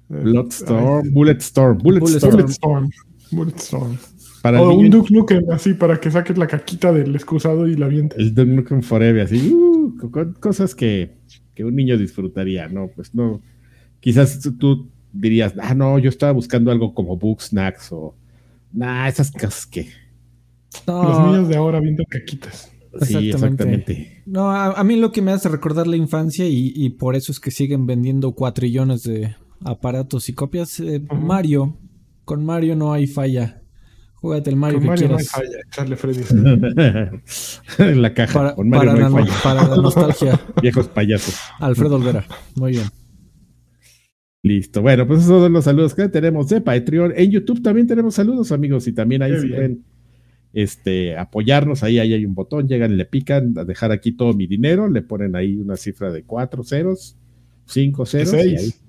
[0.10, 2.90] Bloodstorm, Bulletstorm, Bulletstorm.
[3.32, 3.98] Bulletstorm.
[4.42, 7.88] Para o un Duke Nukem así para que saques la caquita del excusado y la
[7.88, 8.20] vientes.
[8.20, 9.98] El Duke Nukem Forever, así, uh,
[10.40, 11.18] cosas que,
[11.56, 12.90] que, un niño disfrutaría, ¿no?
[12.96, 13.42] Pues no.
[14.00, 18.16] Quizás tú dirías, ah, no, yo estaba buscando algo como Book Snacks o.
[18.72, 19.88] Nah, esas cosas que.
[20.86, 22.72] Los niños de ahora viendo caquitas.
[23.02, 24.22] Sí, exactamente.
[24.26, 27.40] No, a, mí lo que me hace recordar la infancia y, y por eso es
[27.40, 30.80] que siguen vendiendo cuatrillones de, aparatos y copias.
[30.80, 31.78] Eh, Mario,
[32.24, 33.62] con Mario no hay falla.
[34.16, 35.32] Júgate el Mario con que Mario quieras.
[35.34, 36.24] No hay falla, echarle Freddy.
[37.78, 38.34] en la caja.
[38.34, 39.34] Para, con Mario no hay falla.
[39.44, 40.40] para la nostalgia.
[40.62, 41.36] Viejos payasos.
[41.60, 42.26] Alfredo Olvera.
[42.56, 42.86] Muy bien.
[44.42, 44.82] Listo.
[44.84, 47.14] Bueno, pues esos son los saludos que tenemos de Patreon.
[47.16, 49.84] En YouTube también tenemos saludos, amigos, y también ahí si pueden
[50.54, 51.84] este, apoyarnos.
[51.84, 54.88] Ahí, ahí hay un botón, llegan y le pican a dejar aquí todo mi dinero,
[54.88, 57.18] le ponen ahí una cifra de cuatro ceros,
[57.66, 58.32] cinco ceros.
[58.32, 58.85] De seis,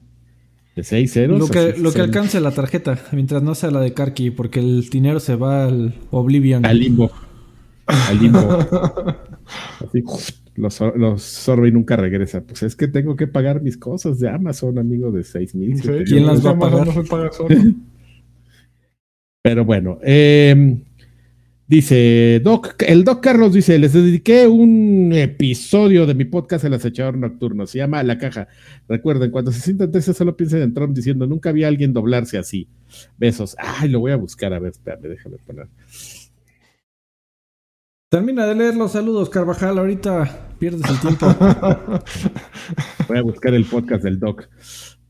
[0.76, 1.40] de seis ceros.
[1.40, 4.88] Lo que, lo que alcance la tarjeta, mientras no sea la de Karki, porque el
[4.88, 6.64] dinero se va al Oblivion.
[6.66, 7.10] Al limbo.
[7.86, 8.38] Al limbo.
[9.80, 10.04] Así
[10.56, 12.42] los, los sorbe y nunca regresa.
[12.42, 15.80] Pues es que tengo que pagar mis cosas de Amazon, amigo, de seis mil.
[16.04, 16.88] ¿Quién las va a pagar?
[19.42, 20.82] Pero bueno, em,
[21.66, 27.16] dice Doc, el Doc Carlos dice, les dediqué un episodio de mi podcast El acechador
[27.16, 28.48] nocturno, se llama La Caja.
[28.88, 32.38] Recuerden, cuando se sientan tensos solo piensen en Trump diciendo, nunca vi a alguien doblarse
[32.38, 32.68] así.
[33.18, 33.56] Besos.
[33.58, 35.68] Ay, lo voy a buscar, a ver, espérame, déjame poner.
[38.08, 39.78] Termina de leer los saludos, Carvajal.
[39.78, 41.26] Ahorita pierdes el tiempo.
[43.08, 44.48] Voy a buscar el podcast del Doc.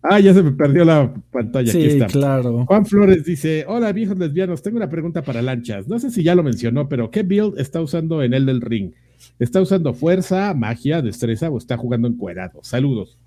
[0.03, 1.73] Ah, ya se me perdió la pantalla.
[1.73, 2.07] Sí, Aquí está.
[2.07, 2.65] claro.
[2.67, 4.63] Juan Flores dice: Hola, viejos lesbianos.
[4.63, 5.89] Tengo una pregunta para lanchas.
[5.89, 8.93] No sé si ya lo mencionó, pero ¿qué build está usando en el del ring?
[9.39, 12.61] ¿Está usando fuerza, magia, destreza o está jugando encuerado?
[12.63, 13.19] Saludos.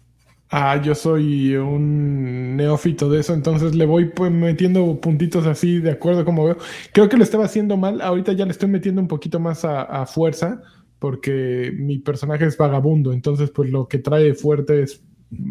[0.52, 5.92] Ah, yo soy un neófito de eso, entonces le voy pues, metiendo puntitos así de
[5.92, 6.58] acuerdo como veo.
[6.92, 10.08] Creo que lo estaba haciendo mal, ahorita ya le estoy metiendo un poquito más a,
[10.08, 10.64] fuerza,
[10.98, 15.04] porque mi personaje es vagabundo, entonces pues lo que trae fuerte es,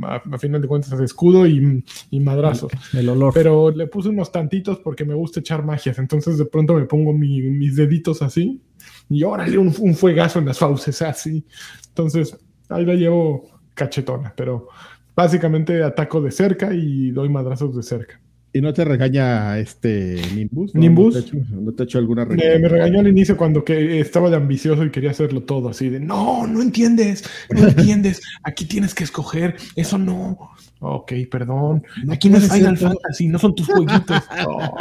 [0.03, 2.69] a, final de cuentas, es escudo y, y madrazo.
[2.93, 3.33] El olor.
[3.35, 7.13] Pero le puse unos tantitos porque me gusta echar magias, entonces de pronto me pongo
[7.13, 8.61] mis deditos así
[9.09, 11.45] y órale, un, un fuegazo en las fauces así.
[11.89, 12.37] Entonces
[12.69, 14.69] ahí la llevo cachetona, pero
[15.15, 18.21] básicamente ataco de cerca y doy madrazos de cerca.
[18.53, 20.75] ¿Y no te regaña este Nimbus?
[20.75, 21.33] ¿Nimbus?
[21.35, 22.59] ¿No te, ha hecho, alguna regaña?
[22.59, 26.01] Me, regañó al inicio cuando que estaba de ambicioso y quería hacerlo todo así de
[26.01, 30.51] no, no entiendes, no entiendes, aquí tienes que escoger, eso no.
[30.81, 31.83] Ok, perdón.
[32.09, 34.23] aquí no es Final Fantasy, no son tus jueguitos.
[34.47, 34.77] Oh,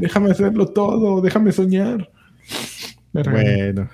[0.00, 2.10] déjame hacerlo todo, déjame soñar.
[3.12, 3.88] bueno.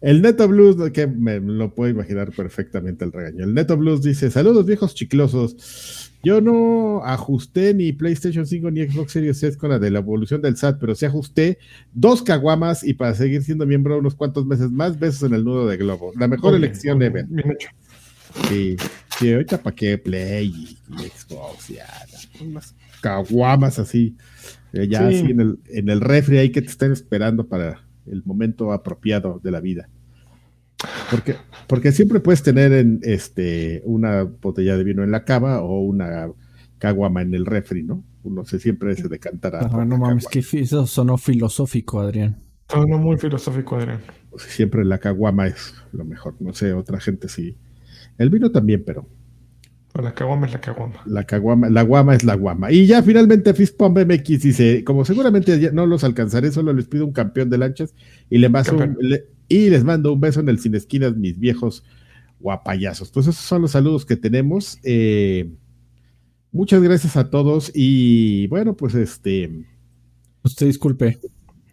[0.00, 3.44] El Neto Blues, que me lo puedo imaginar perfectamente el regaño.
[3.44, 6.10] El Neto Blues dice: Saludos viejos chiclosos.
[6.22, 10.42] Yo no ajusté ni PlayStation 5 ni Xbox Series S con la de la evolución
[10.42, 11.58] del SAT, pero sí ajusté
[11.94, 15.66] dos caguamas y para seguir siendo miembro unos cuantos meses más, besos en el nudo
[15.66, 16.12] de globo.
[16.18, 17.68] La mejor elección de hecho.
[18.48, 18.76] Sí,
[19.18, 20.78] sí, ahorita para qué Play y,
[21.08, 21.86] Xbox, ya,
[22.40, 24.16] unas caguamas así,
[24.72, 28.22] eh, ya así en el, en el refri ahí que te estén esperando para el
[28.24, 29.88] momento apropiado de la vida.
[31.10, 31.36] Porque,
[31.66, 36.30] porque siempre puedes tener en este una botella de vino en la cava o una
[36.78, 38.02] caguama en el refri, ¿no?
[38.22, 39.68] Uno se siempre se decantará.
[39.68, 42.42] no mames, que eso sonó filosófico, Adrián.
[42.68, 44.00] Sonó muy filosófico, Adrián.
[44.36, 46.36] Siempre la caguama es lo mejor.
[46.40, 47.56] No sé, otra gente sí.
[48.16, 49.06] El vino también, pero
[49.94, 51.02] la caguama es la caguama.
[51.04, 52.70] La caguama, la guama es la guama.
[52.70, 57.12] Y ya finalmente Fispom MX dice, como seguramente no los alcanzaré, solo les pido un
[57.12, 57.94] campeón de lanchas
[58.30, 58.50] y, le
[59.48, 61.84] y les mando un beso en el sin esquinas, mis viejos
[62.38, 63.10] guapayazos.
[63.10, 64.78] Pues esos son los saludos que tenemos.
[64.84, 65.50] Eh,
[66.52, 69.66] muchas gracias a todos y bueno, pues este...
[70.42, 71.18] Usted disculpe.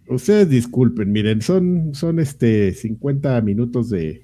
[0.10, 4.24] Ustedes disculpen, miren, son, son este 50 minutos de,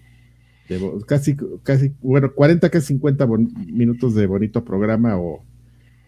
[1.05, 3.27] casi, casi, bueno, 40, casi 50
[3.67, 5.43] minutos de bonito programa o,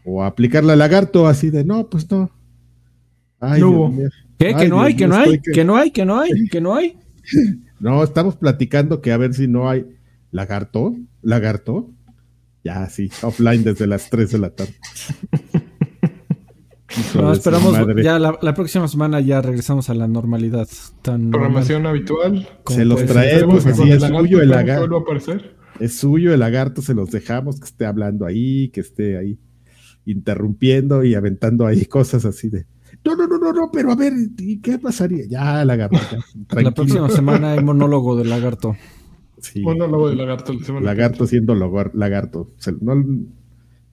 [0.03, 2.31] o aplicarle al lagarto así de, no, pues no.
[3.39, 3.93] Ay, no
[4.37, 4.53] ¿Qué?
[4.55, 4.95] ¿Que no hay?
[4.95, 5.39] ¿Que no hay?
[5.39, 5.91] ¿Que no hay?
[5.91, 6.31] ¿Que no hay?
[6.49, 6.97] ¿Que no hay?
[7.79, 9.85] No, estamos platicando que a ver si no hay
[10.31, 11.91] lagarto, lagarto.
[12.63, 14.73] Ya, sí, offline desde las 3 de la tarde.
[17.15, 20.67] No, esperamos, ya la, próxima semana ya regresamos a la normalidad.
[21.01, 22.47] Tan Programación habitual.
[22.67, 25.03] Se los traemos, así es suyo el lagarto.
[25.79, 29.37] Es suyo el lagarto, se los dejamos que esté hablando ahí, que esté ahí
[30.05, 32.65] interrumpiendo y aventando ahí cosas así de.
[33.03, 34.13] No, no, no, no, no, pero a ver,
[34.63, 35.25] ¿qué pasaría?
[35.27, 35.97] Ya, lagarto.
[36.49, 38.75] la próxima semana hay monólogo del lagarto.
[39.39, 39.61] Sí.
[39.61, 40.53] Monólogo del lagarto.
[40.81, 41.55] lagarto siendo
[41.93, 42.51] lagarto.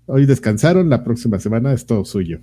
[0.07, 2.41] hoy descansaron, la próxima semana es todo suyo.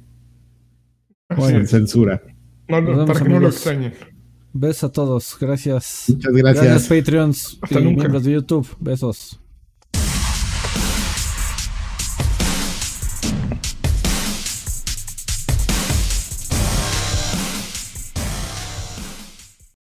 [1.35, 2.21] Bueno, censura.
[2.67, 3.93] No, no, para que no lo extrañen.
[4.53, 5.37] Besos a todos.
[5.39, 6.05] Gracias.
[6.07, 6.65] Muchas gracias.
[6.65, 8.67] Gracias, Patreons y miembros de YouTube.
[8.79, 9.39] Besos.